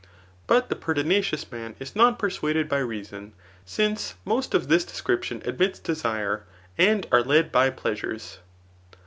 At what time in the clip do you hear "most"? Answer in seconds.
4.25-4.55